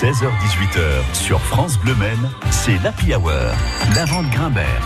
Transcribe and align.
16h-18h 0.00 1.14
sur 1.14 1.40
France 1.40 1.78
Bleu 1.78 1.94
Maine, 1.94 2.30
c'est 2.50 2.76
l'Happy 2.82 3.14
Hour, 3.14 3.30
la 3.94 4.04
vente 4.04 4.28
Grimbert. 4.28 4.82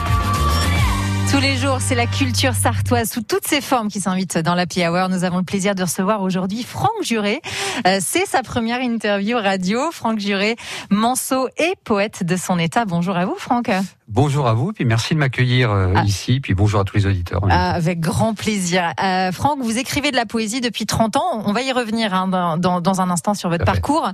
Tous 1.32 1.40
les 1.40 1.56
jours, 1.56 1.78
c'est 1.80 1.96
la 1.96 2.06
culture 2.06 2.54
sartoise 2.54 3.10
sous 3.10 3.22
toutes 3.22 3.44
ses 3.44 3.60
formes 3.60 3.88
qui 3.88 4.00
s'invite 4.00 4.38
dans 4.38 4.54
la 4.54 4.66
Hour. 4.66 5.08
Nous 5.08 5.24
avons 5.24 5.38
le 5.38 5.42
plaisir 5.42 5.74
de 5.74 5.82
recevoir 5.82 6.22
aujourd'hui 6.22 6.62
Franck 6.62 7.02
Juré. 7.02 7.40
Euh, 7.88 7.98
c'est 8.00 8.24
sa 8.24 8.44
première 8.44 8.80
interview 8.80 9.36
radio. 9.36 9.90
Franck 9.90 10.20
Juré, 10.20 10.54
manceau 10.90 11.48
et 11.58 11.74
poète 11.82 12.22
de 12.22 12.36
son 12.36 12.56
état. 12.60 12.84
Bonjour 12.84 13.16
à 13.16 13.26
vous, 13.26 13.34
Franck. 13.36 13.68
Bonjour 14.12 14.48
à 14.48 14.54
vous, 14.54 14.72
puis 14.72 14.84
merci 14.84 15.14
de 15.14 15.20
m'accueillir 15.20 15.70
euh, 15.70 15.92
ah. 15.94 16.02
ici, 16.02 16.40
puis 16.40 16.52
bonjour 16.54 16.80
à 16.80 16.84
tous 16.84 16.96
les 16.96 17.06
auditeurs. 17.06 17.42
Ah, 17.48 17.70
avec 17.70 18.00
grand 18.00 18.34
plaisir. 18.34 18.92
Euh, 19.00 19.30
Franck, 19.30 19.60
vous 19.62 19.78
écrivez 19.78 20.10
de 20.10 20.16
la 20.16 20.26
poésie 20.26 20.60
depuis 20.60 20.84
30 20.84 21.14
ans. 21.14 21.42
On 21.44 21.52
va 21.52 21.62
y 21.62 21.70
revenir 21.70 22.12
hein, 22.12 22.26
dans, 22.26 22.80
dans, 22.80 23.00
un 23.00 23.08
instant 23.08 23.34
sur 23.34 23.50
votre 23.50 23.64
parcours. 23.64 24.10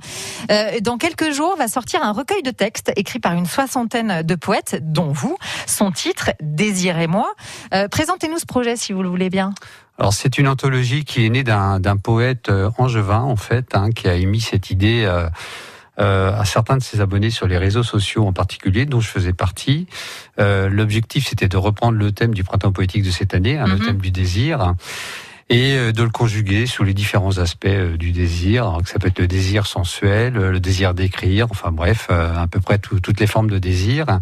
Euh, 0.51 0.79
dans 0.81 0.97
quelques 0.97 1.31
jours, 1.31 1.55
va 1.57 1.67
sortir 1.67 2.03
un 2.03 2.11
recueil 2.11 2.43
de 2.43 2.51
textes 2.51 2.91
écrit 2.95 3.17
par 3.17 3.33
une 3.33 3.47
soixantaine 3.47 4.21
de 4.21 4.35
poètes, 4.35 4.77
dont 4.83 5.11
vous. 5.11 5.35
Son 5.65 5.89
titre, 5.89 6.29
Désirez-moi. 6.43 7.33
Euh, 7.73 7.87
Présentez-nous 7.87 8.37
ce 8.37 8.45
projet, 8.45 8.75
si 8.75 8.93
vous 8.93 9.01
le 9.01 9.09
voulez 9.09 9.31
bien. 9.31 9.55
Alors 9.97 10.13
c'est 10.13 10.37
une 10.37 10.47
anthologie 10.47 11.05
qui 11.05 11.25
est 11.25 11.29
née 11.29 11.43
d'un 11.43 11.97
poète 11.97 12.51
angevin, 12.77 13.21
en 13.21 13.35
fait, 13.35 13.73
hein, 13.73 13.89
qui 13.89 14.07
a 14.07 14.13
émis 14.13 14.41
cette 14.41 14.69
idée 14.69 15.11
à 15.97 16.45
certains 16.45 16.77
de 16.77 16.83
ses 16.83 17.01
abonnés 17.01 17.31
sur 17.31 17.47
les 17.47 17.57
réseaux 17.57 17.83
sociaux 17.83 18.25
en 18.25 18.33
particulier, 18.33 18.85
dont 18.85 18.99
je 18.99 19.07
faisais 19.07 19.33
partie. 19.33 19.87
Euh, 20.39 20.69
L'objectif, 20.69 21.27
c'était 21.27 21.47
de 21.47 21.57
reprendre 21.57 21.97
le 21.97 22.11
thème 22.11 22.33
du 22.33 22.43
printemps 22.43 22.71
poétique 22.71 23.03
de 23.03 23.11
cette 23.11 23.33
année, 23.33 23.57
hein, 23.57 23.65
le 23.67 23.77
mhm. 23.77 23.85
thème 23.85 23.97
du 23.97 24.11
désir 24.11 24.73
et 25.49 25.77
euh, 25.77 25.91
de 25.93 26.03
le 26.03 26.09
conjuguer 26.09 26.65
sous 26.65 26.83
les 26.83 26.93
différents 26.93 27.37
aspects 27.37 27.67
euh, 27.67 27.95
du 27.95 28.11
désir. 28.11 28.79
ça 28.85 28.99
peut 28.99 29.07
être 29.07 29.19
le 29.19 29.27
désir 29.27 29.65
sensuel, 29.65 30.33
le 30.33 30.59
désir 30.59 30.93
d'écrire, 30.93 31.47
enfin 31.49 31.71
bref, 31.71 32.09
à 32.09 32.47
peu 32.47 32.59
près 32.59 32.77
toutes 32.77 33.19
les 33.19 33.27
formes 33.27 33.49
de 33.49 33.57
désir 33.57 34.19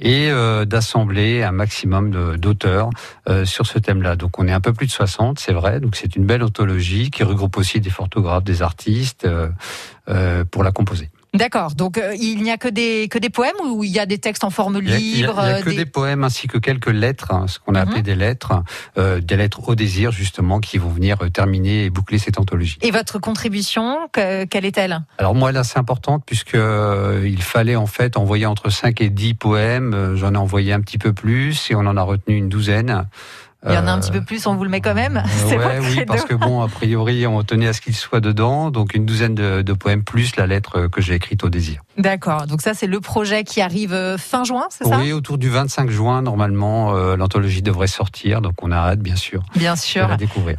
et 0.00 0.30
euh, 0.30 0.64
d'assembler 0.64 1.42
un 1.42 1.52
maximum 1.52 2.36
d'auteurs 2.36 2.90
euh, 3.28 3.44
sur 3.44 3.66
ce 3.66 3.78
thème-là. 3.78 4.16
Donc 4.16 4.38
on 4.38 4.48
est 4.48 4.52
un 4.52 4.60
peu 4.60 4.72
plus 4.72 4.86
de 4.86 4.92
60, 4.92 5.38
c'est 5.38 5.52
vrai. 5.52 5.80
Donc 5.80 5.96
c'est 5.96 6.16
une 6.16 6.24
belle 6.24 6.42
anthologie 6.42 7.10
qui 7.10 7.22
regroupe 7.22 7.56
aussi 7.56 7.80
des 7.80 7.90
photographes, 7.90 8.44
des 8.44 8.62
artistes 8.62 9.26
euh, 9.26 10.44
pour 10.50 10.64
la 10.64 10.72
composer. 10.72 11.10
D'accord. 11.32 11.74
Donc 11.74 11.96
euh, 11.96 12.14
il 12.18 12.42
n'y 12.42 12.50
a 12.50 12.56
que 12.56 12.68
des 12.68 13.08
que 13.08 13.18
des 13.18 13.30
poèmes 13.30 13.54
ou 13.64 13.84
il 13.84 13.90
y 13.90 14.00
a 14.00 14.06
des 14.06 14.18
textes 14.18 14.42
en 14.42 14.50
forme 14.50 14.80
libre 14.80 14.98
Il 14.98 15.22
n'y 15.22 15.24
a, 15.24 15.62
que 15.62 15.70
des... 15.70 15.86
poèmes 15.86 16.24
ainsi 16.24 16.48
que 16.48 16.58
quelques 16.58 16.90
lettres, 16.90 17.32
hein, 17.32 17.46
ce 17.46 17.58
qu'on 17.58 17.74
a 17.74 17.80
appelé 17.80 17.98
mhm. 17.98 18.04
des 18.04 18.14
lettres, 18.16 18.62
euh, 18.98 19.20
des 19.20 19.36
lettres 19.36 19.68
au 19.68 19.74
désir 19.74 20.10
justement 20.10 20.58
qui 20.58 20.78
vont 20.78 20.88
venir 20.88 21.18
euh, 21.22 21.30
terminer 21.30 21.84
et 21.84 21.90
boucler 21.90 22.18
cette 22.18 22.38
anthologie. 22.38 22.78
Et 22.82 22.90
votre 22.90 23.18
contribution, 23.18 24.08
quelle 24.12 24.64
est-elle? 24.64 25.02
Alors 25.18 25.34
moi 25.34 25.50
elle 25.50 25.56
est 25.56 25.60
assez 25.60 25.78
importante 25.78 26.24
puisque 26.26 26.56
il 26.56 27.42
fallait 27.42 27.76
en 27.76 27.86
fait 27.86 28.16
envoyer 28.16 28.46
entre 28.46 28.70
5 28.70 29.00
et 29.00 29.10
10 29.10 29.34
poèmes. 29.34 30.16
J'en 30.16 30.34
ai 30.34 30.38
envoyé 30.38 30.72
un 30.72 30.80
petit 30.80 30.98
peu 30.98 31.12
plus 31.12 31.70
et 31.70 31.74
on 31.74 31.80
en 31.80 31.96
a 31.96 32.02
retenu 32.02 32.36
une 32.36 32.48
douzaine. 32.48 33.06
Il 33.66 33.74
y 33.74 33.76
en 33.76 33.86
a 33.86 33.92
un 33.92 34.00
petit 34.00 34.10
peu 34.10 34.22
plus, 34.22 34.46
on 34.46 34.54
vous 34.54 34.64
le 34.64 34.70
met 34.70 34.80
quand 34.80 34.94
même. 34.94 35.22
C'est 35.48 35.58
oui, 35.80 36.04
parce 36.06 36.24
que 36.24 36.34
bon, 36.34 36.62
a 36.62 36.68
priori, 36.68 37.26
on 37.26 37.42
tenait 37.42 37.68
à 37.68 37.72
ce 37.74 37.80
qu'il 37.80 37.94
soit 37.94 38.20
dedans, 38.20 38.70
donc 38.70 38.94
une 38.94 39.04
douzaine 39.04 39.34
de, 39.34 39.72
poèmes 39.72 40.02
plus 40.02 40.36
la 40.36 40.46
lettre 40.46 40.88
que 40.88 41.00
j'ai 41.00 41.14
écrite 41.14 41.44
au 41.44 41.48
désir. 41.48 41.82
D'accord. 41.96 42.46
Donc 42.46 42.62
ça, 42.62 42.74
c'est 42.74 42.86
le 42.86 43.00
projet 43.00 43.44
qui 43.44 43.60
arrive 43.60 43.92
euh, 43.92 44.18
fin 44.18 44.44
juin, 44.44 44.66
c'est 44.70 44.84
ça? 44.84 44.98
Oui, 44.98 45.12
autour 45.12 45.38
du 45.38 45.48
25 45.48 45.90
juin, 45.90 46.22
normalement, 46.22 46.94
euh, 46.94 47.16
l'anthologie 47.16 47.62
devrait 47.62 47.86
sortir, 47.86 48.40
donc 48.40 48.62
on 48.62 48.70
a 48.72 48.76
hâte, 48.76 49.00
bien 49.00 49.16
sûr. 49.16 49.42
Bien 49.54 49.76
sûr. 49.76 50.04
De 50.04 50.10
la 50.10 50.16
découvrir. 50.16 50.56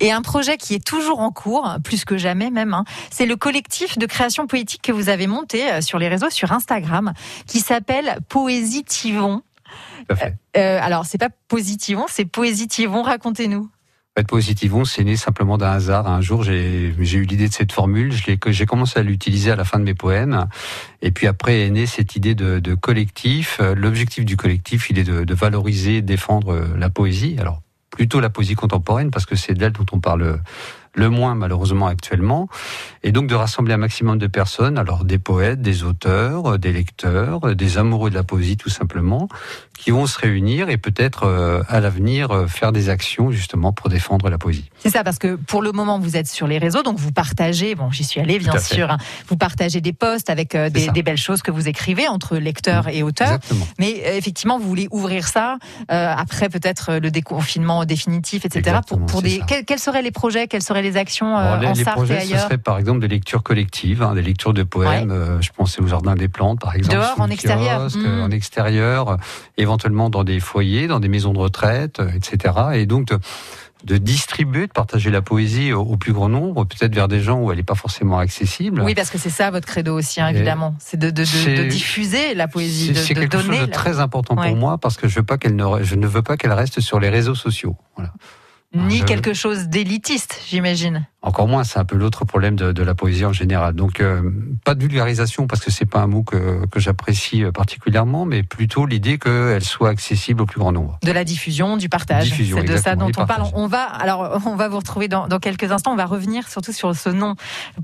Et 0.00 0.12
un 0.12 0.22
projet 0.22 0.56
qui 0.56 0.74
est 0.74 0.84
toujours 0.84 1.20
en 1.20 1.30
cours, 1.30 1.76
plus 1.82 2.04
que 2.04 2.16
jamais 2.16 2.50
même, 2.50 2.74
hein, 2.74 2.84
c'est 3.10 3.26
le 3.26 3.36
collectif 3.36 3.98
de 3.98 4.06
création 4.06 4.46
poétique 4.46 4.82
que 4.82 4.92
vous 4.92 5.08
avez 5.08 5.26
monté 5.26 5.70
euh, 5.70 5.80
sur 5.80 5.98
les 5.98 6.08
réseaux, 6.08 6.30
sur 6.30 6.52
Instagram, 6.52 7.12
qui 7.46 7.60
s'appelle 7.60 8.18
Poésie 8.28 8.84
Tivon. 8.84 9.42
Euh, 10.56 10.78
alors, 10.82 11.06
c'est 11.06 11.18
pas 11.18 11.30
positivon, 11.48 12.06
c'est 12.08 12.24
poésitivon. 12.24 13.02
Racontez-nous. 13.02 13.68
Positivon, 14.28 14.84
c'est 14.84 15.04
né 15.04 15.16
simplement 15.16 15.56
d'un 15.56 15.70
hasard. 15.70 16.06
Un 16.06 16.20
jour, 16.20 16.42
j'ai 16.42 16.92
eu 16.98 17.22
l'idée 17.22 17.48
de 17.48 17.52
cette 17.52 17.72
formule. 17.72 18.12
J'ai 18.12 18.66
commencé 18.66 19.00
à 19.00 19.02
l'utiliser 19.02 19.50
à 19.50 19.56
la 19.56 19.64
fin 19.64 19.78
de 19.78 19.84
mes 19.84 19.94
poèmes. 19.94 20.48
Et 21.00 21.12
puis 21.12 21.26
après 21.26 21.62
est 21.62 21.70
née 21.70 21.86
cette 21.86 22.14
idée 22.14 22.34
de, 22.34 22.58
de 22.58 22.74
collectif. 22.74 23.58
L'objectif 23.74 24.26
du 24.26 24.36
collectif, 24.36 24.90
il 24.90 24.98
est 24.98 25.04
de, 25.04 25.24
de 25.24 25.34
valoriser, 25.34 26.02
défendre 26.02 26.62
la 26.76 26.90
poésie. 26.90 27.36
Alors 27.38 27.62
plutôt 27.88 28.20
la 28.20 28.28
poésie 28.28 28.54
contemporaine 28.54 29.10
parce 29.10 29.24
que 29.24 29.34
c'est 29.36 29.54
d'elle 29.54 29.72
dont 29.72 29.86
on 29.92 30.00
parle 30.00 30.40
le 30.94 31.08
moins 31.08 31.34
malheureusement 31.34 31.86
actuellement, 31.86 32.48
et 33.02 33.12
donc 33.12 33.26
de 33.26 33.34
rassembler 33.34 33.74
un 33.74 33.78
maximum 33.78 34.18
de 34.18 34.26
personnes, 34.26 34.78
alors 34.78 35.04
des 35.04 35.18
poètes, 35.18 35.62
des 35.62 35.84
auteurs, 35.84 36.58
des 36.58 36.72
lecteurs, 36.72 37.54
des 37.54 37.78
amoureux 37.78 38.10
de 38.10 38.14
la 38.14 38.22
poésie 38.22 38.56
tout 38.56 38.70
simplement, 38.70 39.28
qui 39.78 39.90
vont 39.90 40.06
se 40.06 40.18
réunir 40.18 40.68
et 40.68 40.76
peut-être 40.76 41.24
euh, 41.24 41.62
à 41.68 41.80
l'avenir 41.80 42.30
euh, 42.30 42.46
faire 42.46 42.72
des 42.72 42.88
actions 42.88 43.30
justement 43.30 43.72
pour 43.72 43.88
défendre 43.88 44.28
la 44.28 44.38
poésie. 44.38 44.70
C'est 44.78 44.90
ça, 44.90 45.02
parce 45.02 45.18
que 45.18 45.34
pour 45.34 45.62
le 45.62 45.72
moment 45.72 45.98
vous 45.98 46.16
êtes 46.16 46.28
sur 46.28 46.46
les 46.46 46.58
réseaux, 46.58 46.82
donc 46.82 46.98
vous 46.98 47.10
partagez, 47.10 47.74
bon 47.74 47.90
j'y 47.90 48.04
suis 48.04 48.20
allé 48.20 48.38
bien 48.38 48.58
sûr, 48.58 48.90
hein, 48.90 48.98
vous 49.28 49.36
partagez 49.36 49.80
des 49.80 49.92
posts 49.92 50.30
avec 50.30 50.54
euh, 50.54 50.70
des, 50.70 50.88
des, 50.88 51.02
belles 51.02 51.16
choses 51.16 51.42
que 51.42 51.50
vous 51.50 51.68
écrivez 51.68 52.06
entre 52.06 52.36
lecteurs 52.36 52.88
et 52.88 53.02
auteurs, 53.02 53.38
mais 53.78 54.02
effectivement 54.16 54.58
vous 54.58 54.68
voulez 54.68 54.88
ouvrir 54.90 55.26
ça 55.26 55.56
après 55.88 56.48
peut-être 56.48 56.94
le 56.94 57.10
déconfinement 57.10 57.84
définitif, 57.84 58.44
etc. 58.44 58.78
pour, 58.86 59.04
pour 59.04 59.22
des, 59.22 59.40
quels, 59.66 59.78
seraient 59.78 60.02
les 60.02 60.10
projets, 60.10 60.46
quels 60.46 60.62
seraient 60.62 60.81
les 60.82 60.96
actions 60.96 61.38
euh, 61.38 61.58
les, 61.58 61.66
en 61.66 61.72
les 61.72 61.84
projets, 61.84 62.20
ce 62.20 62.36
serait 62.36 62.58
par 62.58 62.78
exemple 62.78 63.00
des 63.00 63.08
lectures 63.08 63.42
collectives, 63.42 64.02
hein, 64.02 64.14
des 64.14 64.22
lectures 64.22 64.52
de 64.52 64.62
poèmes. 64.62 65.10
Euh, 65.10 65.40
je 65.40 65.50
pensais 65.50 65.80
au 65.80 65.86
jardin 65.86 66.14
des 66.14 66.28
plantes, 66.28 66.60
par 66.60 66.74
exemple. 66.74 66.96
Dehors, 66.96 67.20
en 67.20 67.30
extérieur. 67.30 67.88
Mmh. 67.94 68.20
En 68.20 68.30
extérieur, 68.30 69.16
éventuellement 69.56 70.10
dans 70.10 70.24
des 70.24 70.40
foyers, 70.40 70.86
dans 70.86 71.00
des 71.00 71.08
maisons 71.08 71.32
de 71.32 71.38
retraite, 71.38 72.00
euh, 72.00 72.10
etc. 72.14 72.54
Et 72.74 72.86
donc 72.86 73.12
de, 73.84 73.96
distribuer, 73.96 74.66
de 74.66 74.72
partager 74.72 75.10
la 75.10 75.22
poésie 75.22 75.72
au, 75.72 75.96
plus 75.96 76.12
grand 76.12 76.28
nombre, 76.28 76.64
peut-être 76.64 76.94
vers 76.94 77.08
des 77.08 77.20
gens 77.20 77.40
où 77.40 77.50
elle 77.50 77.56
n'est 77.56 77.64
pas 77.64 77.74
forcément 77.74 78.18
accessible. 78.18 78.82
Oui, 78.82 78.94
parce 78.94 79.10
que 79.10 79.18
c'est 79.18 79.30
ça 79.30 79.50
votre 79.50 79.66
credo 79.66 79.96
aussi, 79.96 80.20
hein, 80.20 80.28
évidemment. 80.28 80.74
C'est 80.78 80.98
de, 80.98 81.10
diffuser 81.10 82.34
la 82.34 82.48
poésie, 82.48 82.94
C'est 82.94 83.14
quelque 83.14 83.38
chose 83.38 83.60
de 83.60 83.66
très 83.66 84.00
important 84.00 84.36
pour 84.36 84.56
moi 84.56 84.78
parce 84.78 84.96
que 84.96 85.08
je, 85.08 85.16
veux 85.16 85.24
pas 85.24 85.38
qu'elle 85.38 85.56
ne, 85.56 85.82
je 85.82 85.94
ne 85.94 86.06
veux 86.06 86.22
pas 86.22 86.36
qu'elle 86.36 86.52
reste 86.52 86.80
sur 86.80 87.00
les 87.00 87.08
réseaux 87.08 87.34
sociaux. 87.34 87.76
Voilà. 87.96 88.12
Ni 88.74 89.04
quelque 89.04 89.34
chose 89.34 89.68
d'élitiste, 89.68 90.40
j'imagine. 90.48 91.06
Encore 91.24 91.46
moins, 91.46 91.62
c'est 91.62 91.78
un 91.78 91.84
peu 91.84 91.94
l'autre 91.94 92.24
problème 92.24 92.56
de, 92.56 92.72
de, 92.72 92.82
la 92.82 92.96
poésie 92.96 93.24
en 93.24 93.32
général. 93.32 93.74
Donc, 93.74 94.00
euh, 94.00 94.28
pas 94.64 94.74
de 94.74 94.80
vulgarisation 94.80 95.46
parce 95.46 95.64
que 95.64 95.70
c'est 95.70 95.86
pas 95.86 96.00
un 96.00 96.08
mot 96.08 96.24
que, 96.24 96.66
que 96.66 96.80
j'apprécie 96.80 97.44
euh, 97.44 97.52
particulièrement, 97.52 98.24
mais 98.24 98.42
plutôt 98.42 98.86
l'idée 98.86 99.18
qu'elle 99.18 99.62
soit 99.62 99.90
accessible 99.90 100.42
au 100.42 100.46
plus 100.46 100.58
grand 100.58 100.72
nombre. 100.72 100.98
De 101.04 101.12
la 101.12 101.22
diffusion, 101.22 101.76
du 101.76 101.88
partage. 101.88 102.34
C'est 102.36 102.64
de 102.64 102.76
ça 102.76 102.96
dont 102.96 103.12
on 103.16 103.26
parle. 103.26 103.44
On 103.54 103.68
va, 103.68 103.84
alors, 103.84 104.42
on 104.46 104.56
va 104.56 104.68
vous 104.68 104.78
retrouver 104.78 105.06
dans, 105.06 105.28
dans, 105.28 105.38
quelques 105.38 105.70
instants. 105.70 105.92
On 105.92 105.96
va 105.96 106.06
revenir 106.06 106.48
surtout 106.48 106.72
sur 106.72 106.96
ce 106.96 107.08
nom, 107.08 107.36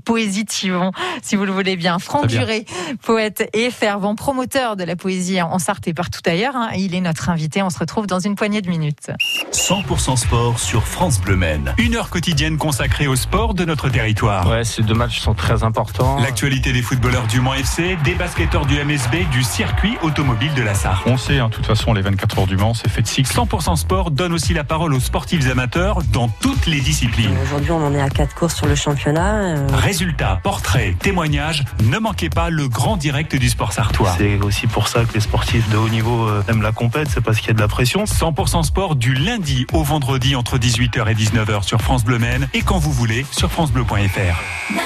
Poésie 0.03 0.43
Tivon, 0.43 0.91
si 1.21 1.37
vous 1.37 1.45
le 1.45 1.53
voulez 1.53 1.77
bien. 1.77 1.97
Franck 1.97 2.27
Duré, 2.27 2.65
poète 3.03 3.49
et 3.53 3.71
fervent 3.71 4.15
promoteur 4.15 4.75
de 4.75 4.83
la 4.83 4.97
poésie 4.97 5.41
en 5.41 5.59
Sarthe 5.59 5.87
et 5.87 5.93
partout 5.93 6.19
ailleurs. 6.25 6.57
Hein. 6.57 6.71
Il 6.75 6.93
est 6.93 7.01
notre 7.01 7.29
invité. 7.29 7.63
On 7.63 7.69
se 7.69 7.79
retrouve 7.79 8.05
dans 8.05 8.19
une 8.19 8.35
poignée 8.35 8.61
de 8.61 8.69
minutes. 8.69 9.11
100% 9.53 10.17
sport 10.17 10.59
sur 10.59 10.85
France 10.85 11.21
Bleu 11.21 11.37
Maine. 11.37 11.73
Une 11.77 11.95
heure 11.95 12.09
quotidienne 12.09 12.57
consacrée 12.57 13.07
au 13.07 13.15
sport 13.15 13.28
sport 13.29 13.53
de 13.53 13.63
notre 13.63 13.89
territoire. 13.89 14.49
Ouais, 14.49 14.63
ces 14.63 14.81
deux 14.81 14.95
matchs 14.95 15.19
sont 15.19 15.35
très 15.35 15.63
importants. 15.63 16.19
L'actualité 16.19 16.73
des 16.73 16.81
footballeurs 16.81 17.27
du 17.27 17.41
Mans 17.41 17.53
FC, 17.53 17.95
des 18.03 18.15
basketteurs 18.15 18.65
du 18.65 18.83
MSB, 18.83 19.17
du 19.31 19.43
circuit 19.43 19.99
automobile 20.01 20.51
de 20.55 20.63
la 20.63 20.73
Sarre. 20.73 21.03
On 21.05 21.15
sait, 21.15 21.37
hein, 21.37 21.49
de 21.49 21.53
toute 21.53 21.67
façon, 21.67 21.93
les 21.93 22.01
24 22.01 22.39
heures 22.39 22.47
du 22.47 22.57
Mans, 22.57 22.73
c'est 22.73 22.89
fait 22.89 23.03
de 23.03 23.07
cycle. 23.07 23.31
100% 23.31 23.75
sport 23.75 24.09
donne 24.09 24.33
aussi 24.33 24.55
la 24.55 24.63
parole 24.63 24.95
aux 24.95 24.99
sportifs 24.99 25.47
amateurs 25.47 25.99
dans 26.11 26.27
toutes 26.27 26.65
les 26.65 26.81
disciplines. 26.81 27.29
Aujourd'hui, 27.43 27.69
on 27.69 27.85
en 27.85 27.93
est 27.93 28.01
à 28.01 28.09
quatre 28.09 28.33
courses 28.33 28.55
sur 28.55 28.65
le 28.65 28.73
championnat. 28.73 29.35
Euh. 29.35 29.67
Résultats, 29.73 30.39
portraits, 30.41 30.97
témoignages, 30.97 31.65
ne 31.83 31.99
manquez 31.99 32.31
pas 32.31 32.49
le 32.49 32.67
grand 32.67 32.97
direct 32.97 33.35
du 33.35 33.49
sport 33.49 33.73
sartois. 33.73 34.15
C'est 34.17 34.39
aussi 34.41 34.65
pour 34.65 34.87
ça 34.87 35.05
que 35.05 35.13
les 35.13 35.19
sportifs 35.19 35.69
de 35.69 35.77
haut 35.77 35.89
niveau 35.89 36.27
euh, 36.27 36.41
aiment 36.47 36.63
la 36.63 36.71
compète, 36.71 37.09
c'est 37.13 37.21
parce 37.21 37.37
qu'il 37.37 37.49
y 37.49 37.51
a 37.51 37.53
de 37.53 37.61
la 37.61 37.67
pression. 37.67 38.05
100% 38.05 38.63
sport 38.63 38.95
du 38.95 39.13
lundi 39.13 39.67
au 39.71 39.83
vendredi 39.83 40.35
entre 40.35 40.57
18h 40.57 41.11
et 41.11 41.13
19h 41.13 41.61
sur 41.61 41.79
France 41.79 42.03
Bleu 42.03 42.17
Maine 42.17 42.47
et 42.55 42.63
quand 42.63 42.79
vous 42.79 42.91
voulez 42.91 43.18
sur 43.31 43.51
francebleu.fr. 43.51 44.79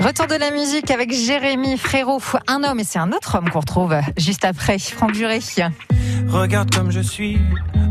Retour 0.00 0.26
de 0.26 0.34
la 0.34 0.50
musique 0.50 0.90
avec 0.90 1.12
Jérémy 1.12 1.76
Frérot, 1.76 2.20
un 2.46 2.62
homme 2.62 2.80
et 2.80 2.84
c'est 2.84 2.98
un 2.98 3.12
autre 3.12 3.36
homme 3.36 3.50
qu'on 3.50 3.60
retrouve 3.60 3.94
juste 4.16 4.44
après, 4.44 4.78
Franck 4.78 5.12
Duré. 5.12 5.40
Regarde 6.28 6.72
comme 6.74 6.90
je 6.90 7.00
suis, 7.00 7.38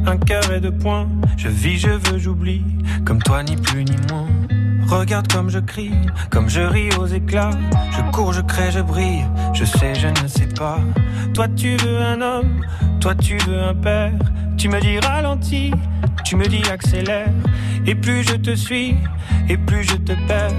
un 0.06 0.18
carré 0.18 0.60
de 0.62 0.70
points. 0.70 1.10
Je 1.36 1.50
vis, 1.50 1.78
je 1.78 1.90
veux, 1.90 2.18
j'oublie, 2.18 2.64
comme 3.06 3.22
toi 3.22 3.44
ni 3.44 3.56
plus 3.56 3.84
ni 3.84 3.96
moins. 4.10 4.28
Regarde 4.88 5.32
comme 5.32 5.50
je 5.50 5.60
crie, 5.60 5.92
comme 6.30 6.48
je 6.48 6.62
ris 6.62 6.90
aux 6.98 7.08
éclats. 7.08 7.52
Je 7.92 8.02
cours, 8.12 8.34
je 8.34 8.42
crée, 8.42 8.72
je 8.72 8.80
brille. 8.80 9.26
Je 9.54 9.66
sais, 9.66 9.96
je 9.96 10.08
ne 10.08 10.28
sais 10.28 10.48
pas. 10.48 10.80
Toi 11.34 11.48
tu 11.50 11.76
veux 11.78 11.98
un 11.98 12.22
homme, 12.22 12.62
toi 13.02 13.16
tu 13.16 13.38
veux 13.40 13.62
un 13.62 13.74
père. 13.74 14.14
Tu 14.58 14.70
me 14.70 14.80
dis 14.80 15.00
ralentis, 15.00 15.72
Tu 16.26 16.36
me 16.36 16.48
dis 16.48 16.64
accélère, 16.72 17.30
et 17.86 17.94
plus 17.94 18.24
je 18.24 18.36
te 18.36 18.56
suis, 18.56 18.96
et 19.48 19.58
plus 19.58 19.84
je 19.84 19.96
te 19.96 20.14
perds. 20.28 20.52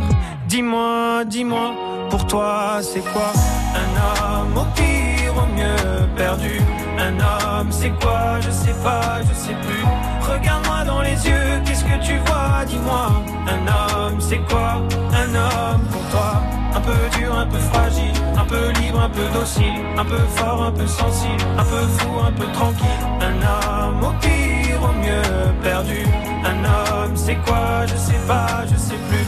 Dis-moi, 0.46 1.24
dis-moi, 1.26 1.74
pour 2.08 2.24
toi 2.26 2.78
c'est 2.80 3.02
quoi? 3.12 3.32
Un 3.74 3.90
homme 3.98 4.56
au 4.56 4.64
pire, 4.76 5.34
au 5.36 5.46
mieux 5.56 6.06
perdu? 6.16 6.60
Un 6.98 7.18
homme, 7.18 7.66
c'est 7.70 7.90
quoi? 8.00 8.40
Je 8.40 8.50
sais 8.50 8.74
pas, 8.84 9.18
je 9.28 9.34
sais 9.34 9.56
plus. 9.66 9.84
Regarde-moi 10.20 10.84
dans 10.84 11.02
les 11.02 11.26
yeux, 11.26 11.60
qu'est-ce 11.64 11.84
que 11.84 12.00
tu 12.00 12.16
vois? 12.26 12.64
Dis-moi. 12.66 13.24
Un 13.48 13.66
homme, 13.66 14.20
c'est 14.20 14.40
quoi? 14.48 14.82
Un 15.12 15.34
homme 15.34 15.82
pour 15.90 16.02
toi 16.12 16.42
Un 16.76 16.80
peu 16.80 17.18
dur, 17.18 17.36
un 17.36 17.46
peu 17.46 17.58
fragile, 17.58 18.14
un 18.36 18.44
peu 18.44 18.70
libre, 18.80 19.00
un 19.00 19.10
peu 19.10 19.26
docile, 19.34 19.74
un 19.98 20.04
peu 20.04 20.18
fort, 20.36 20.62
un 20.62 20.72
peu 20.72 20.86
sensible, 20.86 21.42
un 21.58 21.64
peu 21.64 21.86
fou, 21.98 22.10
un 22.24 22.32
peu 22.32 22.46
tranquille. 22.52 23.02
Un 23.20 23.34
homme 23.42 24.04
au 24.04 24.12
pire, 24.20 24.45
au 24.82 24.92
mieux 24.92 25.52
perdu. 25.62 26.04
Un 26.44 26.64
homme, 26.64 27.16
c'est 27.16 27.36
quoi? 27.36 27.86
Je 27.86 27.96
sais 27.96 28.20
pas, 28.26 28.64
je 28.70 28.76
sais 28.76 28.98
plus. 29.08 29.26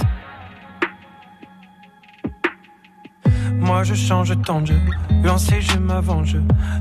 Moi 3.58 3.82
je 3.82 3.94
change 3.94 4.32
tant 4.46 4.62
de 4.62 4.68
jeu, 4.68 4.80
lancer 5.22 5.60
je 5.60 5.76
m'avance, 5.78 6.34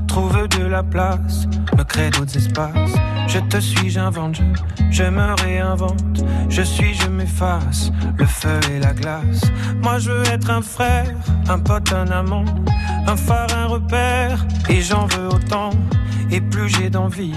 trouve 0.06 0.48
de 0.48 0.64
la 0.64 0.82
place, 0.82 1.46
me 1.76 1.82
crée 1.82 2.08
d'autres 2.08 2.36
espaces. 2.36 2.94
Je 3.26 3.40
te 3.40 3.58
suis, 3.60 3.90
j'invente, 3.90 4.36
je, 4.36 4.42
je 4.90 5.02
me 5.04 5.34
réinvente, 5.42 6.24
je 6.48 6.62
suis, 6.62 6.94
je 6.94 7.08
m'efface, 7.08 7.90
le 8.16 8.24
feu 8.24 8.58
et 8.72 8.78
la 8.78 8.94
glace. 8.94 9.42
Moi 9.82 9.98
je 9.98 10.10
veux 10.10 10.26
être 10.28 10.50
un 10.50 10.62
frère, 10.62 11.14
un 11.48 11.58
pote, 11.58 11.92
un 11.92 12.10
amant, 12.10 12.46
un 13.06 13.16
phare, 13.16 13.48
un 13.54 13.66
repère, 13.66 14.46
et 14.70 14.80
j'en 14.80 15.06
veux 15.06 15.28
autant. 15.28 15.70
Et 16.30 16.40
plus 16.40 16.68
j'ai 16.68 16.90
d'envie, 16.90 17.34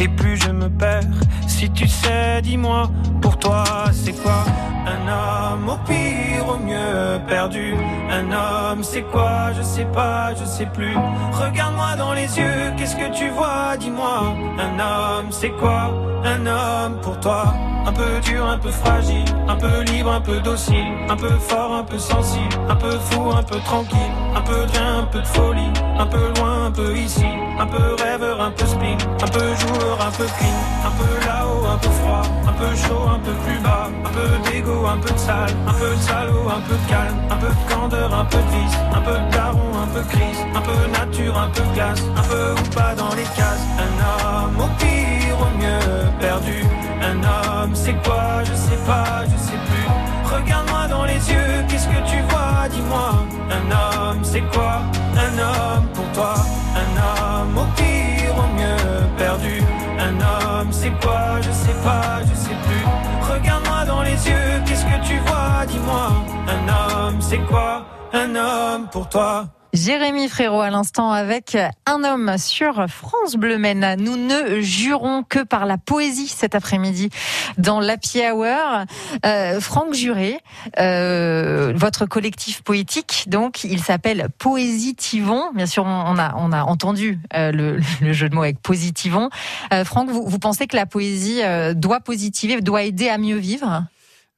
et 0.00 0.08
plus 0.08 0.36
je 0.36 0.50
me 0.50 0.68
perds. 0.68 1.02
Si 1.46 1.70
tu 1.70 1.86
sais, 1.86 2.42
dis-moi, 2.42 2.90
pour 3.22 3.38
toi 3.38 3.64
c'est 3.92 4.12
quoi 4.22 4.44
un 4.86 5.08
homme 5.08 5.68
au 5.68 5.76
pire, 5.88 6.46
au 6.46 6.58
mieux 6.58 7.18
perdu? 7.26 7.74
Un 8.10 8.30
homme, 8.32 8.82
c'est 8.82 9.02
quoi? 9.02 9.50
Je 9.56 9.62
sais 9.62 9.86
pas, 9.86 10.34
je 10.34 10.44
sais 10.44 10.66
plus. 10.66 10.94
Regarde-moi 11.32 11.96
dans 11.96 12.12
les 12.12 12.38
yeux, 12.38 12.72
qu'est-ce 12.76 12.94
que 12.96 13.16
tu 13.16 13.30
vois? 13.30 13.76
Dis-moi. 13.78 14.34
Un 14.58 14.78
homme, 14.78 15.28
c'est 15.30 15.52
quoi 15.52 15.90
Un 16.24 16.44
homme 16.44 17.00
pour 17.00 17.18
toi? 17.20 17.54
Un 17.86 17.92
peu 17.92 18.20
dur, 18.22 18.46
un 18.46 18.58
peu 18.58 18.70
fragile, 18.70 19.24
un 19.46 19.56
peu 19.56 19.82
libre, 19.82 20.10
un 20.10 20.20
peu 20.20 20.40
docile, 20.40 20.86
un 21.08 21.16
peu 21.16 21.28
fort, 21.38 21.74
un 21.74 21.84
peu 21.84 21.98
sensible, 21.98 22.54
un 22.68 22.76
peu 22.76 22.98
fou, 22.98 23.30
un 23.30 23.42
peu 23.42 23.58
tranquille, 23.60 24.14
un 24.34 24.40
peu 24.40 24.66
de 24.66 24.72
rien, 24.72 25.00
un 25.00 25.04
peu 25.04 25.20
de 25.20 25.26
folie, 25.26 25.72
un 25.98 26.06
peu 26.06 26.32
loin, 26.36 26.66
un 26.66 26.70
peu 26.70 26.96
ici, 26.96 27.26
un 27.58 27.66
peu 27.66 27.94
rêveur, 28.02 28.40
un 28.40 28.50
peu 28.50 28.66
spleen, 28.66 28.98
un 29.22 29.28
peu 29.28 29.54
joueur, 29.56 29.98
un 30.00 30.10
peu 30.12 30.24
clean, 30.24 30.60
un 30.86 30.90
peu 30.98 31.26
là-haut, 31.26 31.66
un 31.66 31.78
peu 31.78 31.90
froid, 31.90 32.22
un 32.48 32.52
peu 32.52 32.74
chaud, 32.74 33.02
un 33.06 33.18
peu 33.18 33.32
plus 33.44 33.58
bas, 33.60 33.90
un 34.04 34.10
peu 34.10 34.50
d'égo 34.50 34.86
un 34.86 34.98
peu 34.98 35.12
de 35.12 35.18
sale, 35.18 35.50
un 35.66 35.72
peu 35.72 35.90
de 35.90 36.00
salaud, 36.00 36.48
un 36.48 36.60
peu 36.60 36.74
de 36.74 36.88
calme, 36.88 37.18
un 37.30 37.36
peu 37.36 37.48
de 37.48 37.74
candeur, 37.74 38.14
un 38.14 38.24
peu 38.24 38.38
de 38.38 38.50
vice, 38.56 38.78
un 38.94 39.00
peu 39.00 39.12
de 39.12 39.30
daron, 39.30 39.70
un 39.82 39.86
peu 39.94 40.02
crise, 40.08 40.40
un 40.54 40.60
peu 40.60 40.78
nature, 40.92 41.36
un 41.36 41.48
peu 41.48 41.62
glace, 41.74 42.02
un 42.16 42.22
peu 42.22 42.52
ou 42.52 42.74
pas 42.74 42.94
dans 42.94 43.14
les 43.14 43.28
cases. 43.36 43.64
Un 43.78 43.92
homme 44.02 44.56
au 44.58 44.68
pire, 44.78 45.36
au 45.40 45.58
mieux 45.58 46.10
perdu. 46.20 46.64
Un 47.10 47.16
homme, 47.22 47.74
c'est 47.74 47.94
quoi 48.02 48.42
Je 48.44 48.54
sais 48.54 48.80
pas, 48.86 49.24
je 49.30 49.36
sais 49.36 49.60
plus. 49.68 50.34
Regarde-moi 50.34 50.86
dans 50.88 51.04
les 51.04 51.20
yeux, 51.30 51.64
qu'est-ce 51.68 51.86
que 51.86 52.00
tu 52.10 52.18
vois 52.30 52.68
Dis-moi. 52.70 53.10
Un 53.50 53.70
homme, 53.70 54.24
c'est 54.24 54.44
quoi 54.52 54.80
Un 55.26 55.38
homme 55.38 55.86
pour 55.94 56.10
toi? 56.12 56.34
Un 56.82 56.90
homme 57.06 57.58
au 57.58 57.66
pire, 57.76 58.34
au 58.42 58.48
mieux 58.58 59.16
perdu. 59.18 59.60
Un 59.98 60.14
homme, 60.20 60.72
c'est 60.72 60.92
quoi 61.02 61.40
Je 61.42 61.50
sais 61.50 61.76
pas, 61.84 62.20
je 62.28 62.34
sais 62.34 62.56
plus. 62.66 62.84
Regarde-moi 63.32 63.84
dans 63.86 64.02
les 64.02 64.18
yeux, 64.28 64.62
qu'est-ce 64.66 64.84
que 64.84 65.06
tu 65.06 65.18
vois 65.26 65.66
Dis-moi, 65.66 66.08
un 66.48 66.62
homme, 67.08 67.20
c'est 67.20 67.44
quoi 67.50 67.84
un 68.12 68.34
homme 68.36 68.86
pour 68.90 69.08
toi? 69.08 69.46
Jérémy 69.84 70.30
Frérot 70.30 70.62
à 70.62 70.70
l'instant 70.70 71.10
avec 71.10 71.58
un 71.84 72.04
homme 72.04 72.38
sur 72.38 72.86
France 72.88 73.34
Bleu 73.34 73.58
Maine. 73.58 73.96
Nous 73.98 74.16
ne 74.16 74.60
jurons 74.60 75.22
que 75.22 75.40
par 75.40 75.66
la 75.66 75.76
poésie 75.76 76.26
cet 76.26 76.54
après-midi 76.54 77.10
dans 77.58 77.80
l'Happy 77.80 78.22
Hour. 78.22 78.86
Euh, 79.26 79.60
Franck 79.60 79.92
Juré, 79.92 80.40
euh, 80.78 81.74
votre 81.76 82.06
collectif 82.06 82.62
poétique, 82.62 83.24
donc 83.26 83.64
il 83.64 83.78
s'appelle 83.78 84.28
Poésitivon. 84.38 85.50
Bien 85.54 85.66
sûr, 85.66 85.84
on 85.84 86.18
a 86.18 86.34
on 86.38 86.52
a 86.52 86.62
entendu 86.62 87.18
euh, 87.34 87.52
le, 87.52 87.78
le, 88.00 88.12
jeu 88.14 88.30
de 88.30 88.34
mots 88.34 88.42
avec 88.42 88.60
Positivon. 88.60 89.28
Euh, 89.74 89.84
Franck, 89.84 90.08
vous, 90.08 90.24
vous 90.26 90.38
pensez 90.38 90.66
que 90.66 90.76
la 90.76 90.86
poésie 90.86 91.42
euh, 91.42 91.74
doit 91.74 92.00
positiver, 92.00 92.58
doit 92.62 92.84
aider 92.84 93.10
à 93.10 93.18
mieux 93.18 93.36
vivre? 93.36 93.84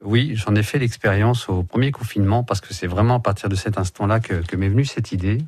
Oui, 0.05 0.33
j'en 0.35 0.55
ai 0.55 0.63
fait 0.63 0.79
l'expérience 0.79 1.49
au 1.49 1.63
premier 1.63 1.91
confinement 1.91 2.45
parce 2.45 2.61
que 2.61 2.75
c'est 2.75 2.87
vraiment 2.87 3.17
à 3.17 3.21
partir 3.21 3.49
de 3.49 3.55
cet 3.55 3.79
instant-là 3.79 4.21
que, 4.21 4.35
que 4.35 4.57
m'est 4.57 4.69
venue 4.69 4.85
cette 4.85 5.13
idée. 5.13 5.39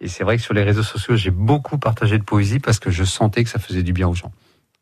Et 0.00 0.08
c'est 0.08 0.24
vrai 0.24 0.36
que 0.36 0.42
sur 0.42 0.54
les 0.54 0.62
réseaux 0.62 0.82
sociaux, 0.82 1.16
j'ai 1.16 1.30
beaucoup 1.30 1.78
partagé 1.78 2.18
de 2.18 2.22
poésie 2.22 2.58
parce 2.58 2.78
que 2.78 2.90
je 2.90 3.04
sentais 3.04 3.42
que 3.42 3.50
ça 3.50 3.58
faisait 3.58 3.82
du 3.82 3.92
bien 3.92 4.06
aux 4.06 4.14
gens. 4.14 4.32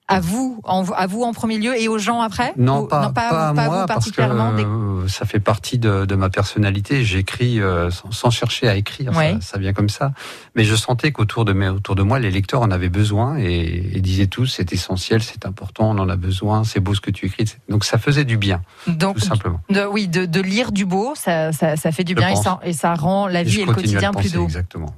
À 0.07 0.21
vous, 0.21 0.61
en, 0.65 0.85
à 0.91 1.07
vous 1.07 1.23
en 1.23 1.33
premier 1.33 1.57
lieu 1.57 1.81
et 1.81 1.89
aux 1.89 1.97
gens 1.97 2.21
après 2.21 2.53
Non, 2.59 2.87
pas, 2.87 3.09
pas, 3.09 3.49
à 3.49 3.53
moi, 3.55 3.87
parce 3.87 4.11
que 4.11 4.21
euh, 4.21 5.09
ça 5.09 5.25
fait 5.25 5.41
partie 5.41 5.79
de, 5.79 6.05
de 6.05 6.15
ma 6.15 6.29
personnalité. 6.29 7.05
J'écris 7.05 7.59
euh, 7.59 7.91
sans, 7.91 8.13
sans, 8.13 8.31
chercher 8.31 8.69
à 8.69 8.77
écrire, 8.77 9.15
ça, 9.15 9.41
ça, 9.41 9.59
vient 9.59 9.73
comme 9.73 9.89
ça. 9.89 10.13
Mais 10.57 10.65
je 10.65 10.75
sentais 10.75 11.11
qu'autour 11.11 11.47
de, 11.47 11.55
mes, 11.55 11.71
autour 11.71 11.95
de 11.95 12.03
moi, 12.03 12.19
les 12.19 12.31
lecteurs 12.31 12.61
en 12.61 12.71
avaient 12.71 12.91
besoin 12.91 13.39
et, 13.39 13.93
et 13.95 14.01
disaient 14.03 14.27
tous 14.27 14.47
c'est 14.47 14.75
essentiel, 14.75 15.23
c'est 15.23 15.47
important, 15.47 15.91
on 15.91 15.99
en 15.99 16.09
a 16.11 16.17
besoin, 16.17 16.65
c'est 16.65 16.81
beau 16.81 16.95
ce 16.95 17.01
que 17.01 17.11
tu 17.11 17.25
écris. 17.25 17.55
Donc 17.71 17.87
ça 17.87 17.97
faisait 17.97 18.25
du 18.25 18.37
bien, 18.37 18.61
Donc, 18.87 19.17
tout 19.17 19.25
simplement. 19.25 19.61
De, 19.71 19.87
oui, 19.87 20.07
de, 20.07 20.27
de, 20.27 20.41
lire 20.41 20.71
du 20.71 20.85
beau, 20.85 21.15
ça, 21.15 21.53
ça, 21.53 21.77
ça 21.77 21.93
fait 21.93 22.05
du 22.05 22.15
bien 22.15 22.29
et 22.29 22.37
ça, 22.37 22.61
et 22.63 22.75
ça, 22.75 22.95
rend 22.95 23.27
la 23.27 23.43
vie 23.43 23.61
et, 23.61 23.63
et 23.63 23.67
le 23.67 23.73
quotidien 23.73 24.13
plus 24.13 24.33
doux. 24.33 24.45
Exactement. 24.45 24.95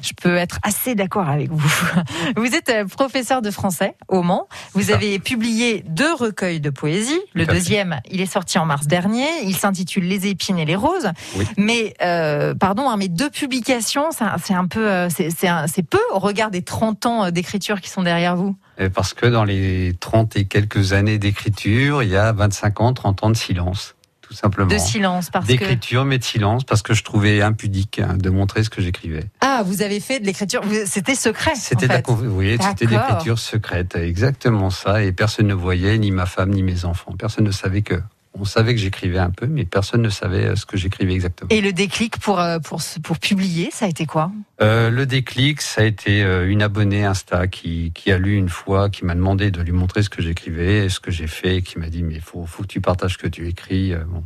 Je 0.00 0.12
peux 0.14 0.36
être 0.36 0.58
assez 0.62 0.94
d'accord 0.94 1.28
avec 1.28 1.50
vous. 1.50 1.72
Vous 2.36 2.54
êtes 2.54 2.70
euh, 2.70 2.86
professeur 2.86 3.42
de 3.42 3.50
français 3.50 3.96
au 4.08 4.22
Mans. 4.22 4.45
Vous 4.72 4.90
avez 4.90 5.18
publié 5.18 5.84
deux 5.88 6.14
recueils 6.14 6.60
de 6.60 6.70
poésie. 6.70 7.20
Le 7.34 7.46
deuxième, 7.46 8.00
il 8.10 8.20
est 8.20 8.26
sorti 8.26 8.58
en 8.58 8.66
mars 8.66 8.86
dernier. 8.86 9.26
Il 9.44 9.56
s'intitule 9.56 10.04
Les 10.04 10.26
épines 10.26 10.58
et 10.58 10.64
les 10.64 10.76
roses. 10.76 11.10
Mais 11.56 11.94
euh, 12.02 12.54
pardon, 12.54 12.88
hein, 12.88 12.96
mais 12.96 13.08
deux 13.08 13.30
publications, 13.30 14.08
c'est 14.10 14.54
un 14.54 14.66
peu, 14.66 14.88
euh, 14.90 15.08
c'est 15.08 15.82
peu 15.82 16.00
au 16.12 16.18
regard 16.18 16.50
des 16.50 16.62
30 16.62 17.06
ans 17.06 17.30
d'écriture 17.30 17.80
qui 17.80 17.90
sont 17.90 18.02
derrière 18.02 18.36
vous? 18.36 18.56
Parce 18.94 19.14
que 19.14 19.26
dans 19.26 19.44
les 19.44 19.94
30 20.00 20.36
et 20.36 20.44
quelques 20.44 20.92
années 20.92 21.18
d'écriture, 21.18 22.02
il 22.02 22.10
y 22.10 22.16
a 22.16 22.32
25 22.32 22.80
ans, 22.80 22.92
30 22.92 23.24
ans 23.24 23.30
de 23.30 23.36
silence 23.36 23.95
tout 24.26 24.34
simplement. 24.34 24.68
De 24.68 24.78
silence, 24.78 25.30
parce 25.30 25.46
D'écriture, 25.46 26.04
mais 26.04 26.18
de 26.18 26.24
silence, 26.24 26.64
parce 26.64 26.82
que 26.82 26.94
je 26.94 27.04
trouvais 27.04 27.42
impudique 27.42 28.00
hein, 28.00 28.16
de 28.16 28.30
montrer 28.30 28.64
ce 28.64 28.70
que 28.70 28.82
j'écrivais. 28.82 29.24
Ah, 29.40 29.62
vous 29.64 29.82
avez 29.82 30.00
fait 30.00 30.18
de 30.20 30.26
l'écriture, 30.26 30.62
c'était 30.86 31.14
secret 31.14 31.54
C'était 31.54 31.86
oui, 32.08 32.56
c'était 32.60 32.86
l'écriture 32.86 33.38
secrète, 33.38 33.94
exactement 33.96 34.70
ça, 34.70 35.02
et 35.02 35.12
personne 35.12 35.46
ne 35.46 35.54
voyait, 35.54 35.98
ni 35.98 36.10
ma 36.10 36.26
femme, 36.26 36.50
ni 36.50 36.62
mes 36.62 36.84
enfants. 36.84 37.12
Personne 37.18 37.44
ne 37.44 37.52
savait 37.52 37.82
que 37.82 38.00
on 38.38 38.44
savait 38.44 38.74
que 38.74 38.80
j'écrivais 38.80 39.18
un 39.18 39.30
peu, 39.30 39.46
mais 39.46 39.64
personne 39.64 40.02
ne 40.02 40.08
savait 40.08 40.46
euh, 40.46 40.56
ce 40.56 40.66
que 40.66 40.76
j'écrivais 40.76 41.12
exactement. 41.12 41.48
Et 41.50 41.60
le 41.60 41.72
déclic 41.72 42.18
pour, 42.18 42.40
euh, 42.40 42.58
pour, 42.58 42.80
pour 43.02 43.18
publier, 43.18 43.70
ça 43.72 43.86
a 43.86 43.88
été 43.88 44.06
quoi? 44.06 44.30
Euh, 44.60 44.90
Le 44.90 45.06
déclic, 45.06 45.60
ça 45.60 45.82
a 45.82 45.84
été 45.84 46.20
une 46.20 46.62
abonnée 46.62 47.04
Insta 47.04 47.46
qui, 47.46 47.92
qui 47.94 48.12
a 48.12 48.18
lu 48.18 48.36
une 48.36 48.48
fois, 48.48 48.90
qui 48.90 49.04
m'a 49.04 49.14
demandé 49.14 49.50
de 49.50 49.60
lui 49.60 49.72
montrer 49.72 50.02
ce 50.02 50.10
que 50.10 50.22
j'écrivais, 50.22 50.88
ce 50.88 51.00
que 51.00 51.10
j'ai 51.10 51.26
fait, 51.26 51.62
qui 51.62 51.78
m'a 51.78 51.88
dit 51.88 52.02
mais 52.02 52.20
faut, 52.20 52.46
faut 52.46 52.62
que 52.62 52.68
tu 52.68 52.80
partages 52.80 53.14
ce 53.14 53.18
que 53.18 53.28
tu 53.28 53.48
écris. 53.48 53.94
Bon. 54.08 54.22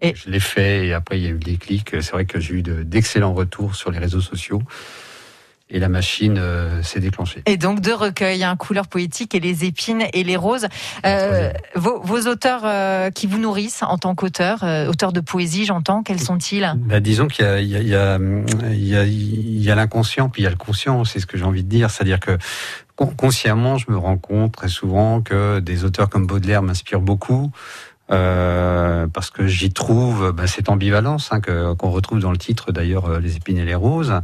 Et... 0.00 0.14
Je 0.14 0.30
l'ai 0.30 0.40
fait 0.40 0.86
et 0.86 0.92
après 0.92 1.18
il 1.18 1.24
y 1.24 1.26
a 1.26 1.30
eu 1.30 1.34
le 1.34 1.38
déclic. 1.38 1.90
C'est 2.00 2.12
vrai 2.12 2.24
que 2.24 2.40
j'ai 2.40 2.54
eu 2.54 2.62
d'excellents 2.62 3.34
retours 3.34 3.74
sur 3.74 3.90
les 3.90 3.98
réseaux 3.98 4.20
sociaux 4.20 4.62
et 5.70 5.78
la 5.78 5.88
machine 5.88 6.36
euh, 6.38 6.82
s'est 6.82 7.00
déclenchée. 7.00 7.42
Et 7.46 7.56
donc 7.56 7.80
deux 7.80 7.94
recueils, 7.94 8.42
un 8.42 8.52
hein, 8.52 8.56
couleur 8.56 8.86
poétique 8.86 9.34
et 9.34 9.40
les 9.40 9.64
épines 9.64 10.04
et 10.12 10.24
les 10.24 10.36
roses. 10.36 10.66
Euh, 11.04 11.52
vos, 11.74 12.00
vos, 12.00 12.26
auteurs 12.26 12.62
euh, 12.64 13.10
qui 13.10 13.26
vous 13.26 13.38
nourrissent 13.38 13.82
en 13.82 13.98
tant 13.98 14.14
qu'auteur, 14.14 14.64
euh, 14.64 14.88
auteur 14.88 15.12
de 15.12 15.20
poésie, 15.20 15.66
j'entends, 15.66 16.02
quels 16.02 16.20
sont-ils? 16.20 16.72
Bah, 16.76 17.00
Disons 17.00 17.28
qu'il 17.28 17.44
y 17.44 17.48
a, 17.48 17.60
il 17.60 17.68
y 17.68 17.76
a, 17.76 17.80
il 17.80 17.88
y 17.88 17.94
a, 17.94 18.18
il 18.70 18.88
y 18.88 18.96
a, 18.96 19.04
il 19.04 19.62
y 19.62 19.70
a 19.70 19.74
l'inconscient, 19.74 20.28
puis 20.28 20.42
il 20.42 20.44
y 20.44 20.48
a 20.48 20.50
le 20.50 20.56
conscient, 20.56 21.04
c'est 21.04 21.20
ce 21.20 21.26
que 21.26 21.36
j'ai 21.36 21.44
envie 21.44 21.64
de 21.64 21.68
dire. 21.68 21.90
C'est-à-dire 21.90 22.20
que 22.20 22.38
consciemment, 22.96 23.78
je 23.78 23.90
me 23.90 23.96
rends 23.96 24.18
compte 24.18 24.52
très 24.52 24.68
souvent 24.68 25.20
que 25.20 25.60
des 25.60 25.84
auteurs 25.84 26.08
comme 26.08 26.26
Baudelaire 26.26 26.62
m'inspirent 26.62 27.00
beaucoup. 27.00 27.50
Euh, 28.10 29.06
parce 29.06 29.28
que 29.28 29.46
j'y 29.46 29.70
trouve 29.70 30.32
bah, 30.32 30.46
cette 30.46 30.70
ambivalence 30.70 31.28
hein, 31.30 31.42
qu'on 31.42 31.90
retrouve 31.90 32.20
dans 32.20 32.30
le 32.30 32.38
titre 32.38 32.72
d'ailleurs, 32.72 33.20
Les 33.20 33.36
épines 33.36 33.58
et 33.58 33.66
les 33.66 33.74
roses. 33.74 34.14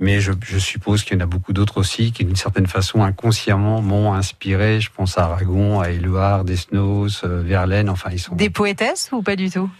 Mais 0.00 0.18
je, 0.18 0.32
suppose 0.58 1.04
qu'il 1.04 1.18
y 1.18 1.20
en 1.20 1.24
a 1.24 1.26
beaucoup 1.26 1.52
d'autres 1.52 1.76
aussi 1.76 2.10
qui, 2.10 2.24
d'une 2.24 2.34
certaine 2.34 2.66
façon, 2.66 3.02
inconsciemment, 3.02 3.82
m'ont 3.82 4.14
inspiré. 4.14 4.80
Je 4.80 4.90
pense 4.90 5.18
à 5.18 5.24
Aragon, 5.24 5.80
à 5.80 5.90
Éluard, 5.90 6.44
Desnos, 6.44 7.22
euh, 7.22 7.42
Verlaine. 7.42 7.90
Enfin, 7.90 8.08
ils 8.10 8.18
sont 8.18 8.34
des 8.34 8.48
poétesses 8.48 9.10
ou 9.12 9.20
pas 9.20 9.36
du 9.36 9.50
tout? 9.50 9.70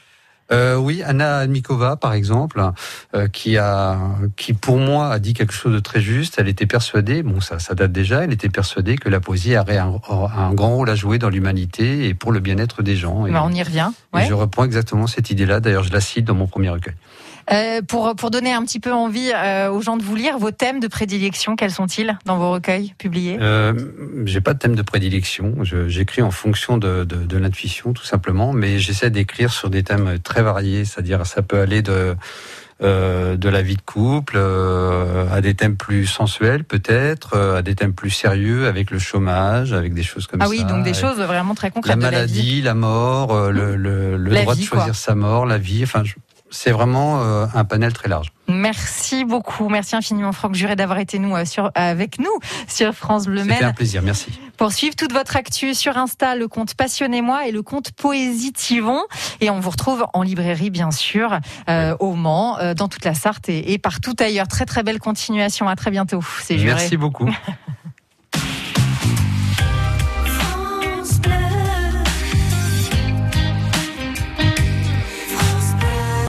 Euh, 0.52 0.76
Oui, 0.76 1.02
Anna 1.04 1.47
Mikova, 1.47 1.97
par 1.97 2.12
exemple, 2.12 2.62
euh, 3.14 3.28
qui 3.28 3.57
a, 3.59 3.99
qui 4.37 4.52
pour 4.52 4.78
moi 4.78 5.09
a 5.12 5.19
dit 5.19 5.35
quelque 5.35 5.52
chose 5.52 5.73
de 5.73 5.80
très 5.80 6.00
juste. 6.00 6.37
Elle 6.38 6.49
était 6.49 6.66
persuadée, 6.66 7.23
bon 7.23 7.40
ça, 7.40 7.59
ça 7.59 7.75
date 7.75 7.92
déjà, 7.92 8.25
elle 8.25 8.33
était 8.33 8.49
persuadée 8.49 8.97
que 8.97 9.09
la 9.09 9.21
poésie 9.21 9.57
aurait 9.57 9.78
un, 9.78 10.00
un 10.11 10.52
grand 10.54 10.75
rôle 10.76 10.90
à 10.90 10.95
jouer 10.95 11.19
dans 11.19 11.28
l'humanité 11.28 12.09
et 12.09 12.14
pour 12.14 12.33
le 12.33 12.40
bien-être 12.40 12.83
des 12.83 12.97
gens. 12.97 13.26
Et, 13.26 13.35
on 13.35 13.50
y 13.50 13.62
revient. 13.62 13.90
Ouais. 14.12 14.26
je 14.26 14.35
reprends 14.35 14.64
exactement 14.64 15.07
cette 15.07 15.30
idée-là. 15.30 15.61
D'ailleurs, 15.61 15.85
je 15.85 15.92
la 15.92 16.00
cite 16.00 16.25
dans 16.25 16.35
mon 16.35 16.47
premier 16.47 16.69
recueil. 16.69 16.95
Euh, 17.52 17.83
pour, 17.83 18.14
pour 18.14 18.30
donner 18.30 18.52
un 18.52 18.64
petit 18.64 18.78
peu 18.78 18.92
envie 18.92 19.33
euh, 19.35 19.71
aux 19.71 19.80
gens 19.80 19.97
de 19.97 20.02
vous 20.02 20.14
lire, 20.14 20.38
vos 20.38 20.52
thèmes 20.52 20.78
de 20.78 20.87
prédilection, 20.87 21.57
quels 21.57 21.73
sont-ils 21.73 22.16
dans 22.25 22.38
vos 22.38 22.52
recueils 22.52 22.95
publiés? 22.97 23.38
Euh, 23.40 23.73
J'ai 24.25 24.40
pas 24.40 24.54
de 24.54 24.59
thème 24.59 24.76
de 24.76 24.83
prédilection. 24.83 25.57
J'écris 25.62 26.23
en 26.23 26.30
fonction 26.30 26.78
de, 26.78 27.04
de, 27.04 27.16
de 27.16 27.37
l'intuition, 27.38 27.92
tout 27.92 28.04
simplement, 28.04 28.52
mais 28.52 28.78
j'essaie 28.78 29.11
d'écrire 29.11 29.52
sur 29.52 29.69
des 29.69 29.83
thèmes 29.83 30.19
très 30.21 30.39
variés. 30.42 30.85
C'est-à-dire, 30.85 31.26
ça 31.26 31.42
peut 31.42 31.61
aller 31.61 31.82
de 31.82 32.16
euh, 32.82 33.37
de 33.37 33.50
la 33.50 33.61
vie 33.61 33.76
de 33.76 33.82
couple, 33.82 34.37
euh, 34.38 35.26
à 35.30 35.42
des 35.42 35.52
thèmes 35.52 35.76
plus 35.76 36.06
sensuels 36.06 36.64
peut-être, 36.64 37.37
euh, 37.37 37.59
à 37.59 37.62
des 37.62 37.75
thèmes 37.75 37.92
plus 37.92 38.09
sérieux 38.09 38.68
avec 38.68 38.90
le 38.90 38.99
chômage, 38.99 39.75
avec 39.75 39.92
des 39.92 40.02
choses 40.02 40.26
comme 40.26 40.40
ça. 40.40 40.47
Ah 40.47 40.49
oui, 40.49 40.64
donc 40.64 40.82
des 40.82 40.94
choses 40.94 41.18
vraiment 41.18 41.54
très 41.54 41.70
concrètes. 41.70 41.94
La 41.94 42.11
maladie, 42.11 42.62
la, 42.62 42.73
mort, 42.73 43.50
le, 43.50 43.76
le, 43.76 44.16
le 44.16 44.35
droit 44.35 44.54
de 44.54 44.62
choisir 44.62 44.94
sa 44.94 45.14
mort, 45.14 45.44
la 45.44 45.59
vie. 45.59 45.82
Enfin, 45.82 46.04
c'est 46.50 46.73
vraiment 46.73 47.23
euh, 47.23 47.47
un 47.54 47.64
panel 47.64 47.92
très 47.92 48.09
large. 48.09 48.28
Merci 48.49 49.25
beaucoup. 49.25 49.69
Merci 49.69 49.95
infiniment, 49.95 50.33
Franck 50.33 50.54
Juré, 50.54 50.75
d'avoir 50.76 50.99
été 50.99 51.19
nous, 51.19 51.35
euh, 51.35 51.45
sur, 51.45 51.71
avec 51.75 52.19
nous 52.19 52.33
sur 52.66 52.92
France 52.95 53.26
Bleu 53.26 53.42
C'était 53.42 53.64
un 53.64 53.73
plaisir, 53.73 54.02
merci. 54.02 54.33
Pour 54.57 54.73
suivre 54.73 54.97
toute 54.97 55.12
votre 55.12 55.37
actu 55.37 55.75
sur 55.75 55.97
Insta, 55.97 56.35
le 56.35 56.49
compte 56.49 56.75
Passionnez-moi 56.75 57.47
et 57.47 57.52
le 57.52 57.62
compte 57.62 57.92
Poésie 57.92 58.52
Tivon. 58.52 59.00
Et 59.40 59.50
on 59.50 59.61
vous 59.61 59.71
retrouve 59.71 60.04
en 60.12 60.23
librairie, 60.23 60.71
bien 60.71 60.90
sûr, 60.90 61.38
euh, 61.69 61.97
au 62.00 62.14
Mans, 62.14 62.59
dans 62.75 62.88
toute 62.88 63.04
la 63.04 63.14
Sarthe 63.14 63.49
et, 63.49 63.73
et, 63.73 63.78
partout 63.78 64.14
ailleurs. 64.19 64.49
Très, 64.49 64.66
très 64.66 64.83
belle 64.83 64.99
continuation. 64.99 65.69
À 65.69 65.76
très 65.76 65.90
bientôt. 65.90 66.21
C'est 66.42 66.57
Merci 66.57 66.97
beaucoup. 66.97 67.30